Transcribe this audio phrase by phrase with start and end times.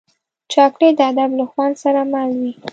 [0.51, 2.53] چاکلېټ د ادب له خوند سره مل وي.